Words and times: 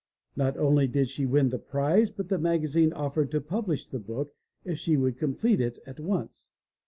Not 0.35 0.57
only 0.57 0.87
did 0.87 1.09
she 1.09 1.27
win 1.27 1.49
the 1.49 1.59
prize 1.59 2.09
but 2.09 2.27
the 2.27 2.39
magazine 2.39 2.91
offered 2.91 3.29
to 3.29 3.39
publish 3.39 3.87
the 3.87 3.99
book 3.99 4.33
if 4.65 4.79
she 4.79 4.97
would 4.97 5.19
complete 5.19 5.61
it 5.61 5.77
at 5.85 5.99
once. 5.99 6.49